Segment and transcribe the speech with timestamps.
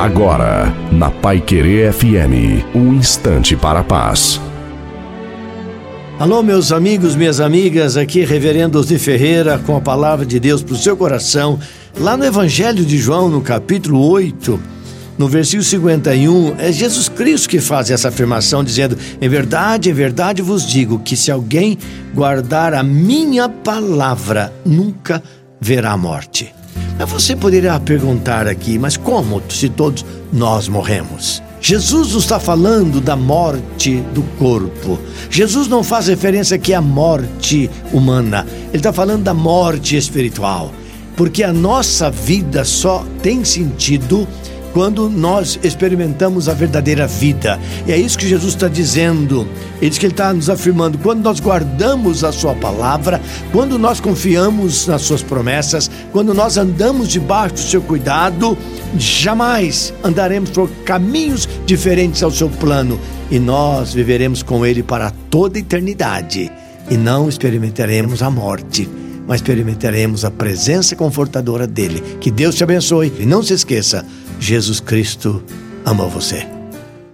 [0.00, 4.40] Agora, na Pai Querer FM, um instante para a paz.
[6.18, 10.72] Alô, meus amigos, minhas amigas, aqui Reverendo Osni Ferreira com a palavra de Deus para
[10.72, 11.60] o seu coração,
[11.98, 14.58] lá no Evangelho de João, no capítulo 8,
[15.18, 20.40] no versículo 51, é Jesus Cristo que faz essa afirmação, dizendo: Em verdade, em verdade
[20.40, 21.76] vos digo que se alguém
[22.14, 25.22] guardar a minha palavra, nunca
[25.60, 26.54] verá a morte.
[27.00, 31.42] Mas você poderia perguntar aqui, mas como se todos nós morremos?
[31.58, 34.98] Jesus não está falando da morte do corpo.
[35.30, 38.46] Jesus não faz referência aqui à morte humana.
[38.68, 40.74] Ele está falando da morte espiritual.
[41.16, 44.28] Porque a nossa vida só tem sentido
[44.72, 47.58] quando nós experimentamos a verdadeira vida.
[47.86, 49.46] E é isso que Jesus está dizendo.
[49.80, 53.20] Ele diz que Ele está nos afirmando: quando nós guardamos a Sua palavra,
[53.52, 58.56] quando nós confiamos nas Suas promessas, quando nós andamos debaixo do Seu cuidado,
[58.96, 62.98] jamais andaremos por caminhos diferentes ao Seu plano
[63.30, 66.50] e nós viveremos com Ele para toda a eternidade
[66.90, 68.88] e não experimentaremos a morte
[69.30, 72.02] mas experimentaremos a presença confortadora dele.
[72.20, 74.04] Que Deus te abençoe e não se esqueça:
[74.40, 75.42] Jesus Cristo
[75.84, 76.59] ama você.